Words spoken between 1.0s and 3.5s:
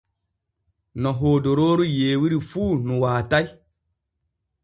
No hodorooru yeewiri fu nu waatay.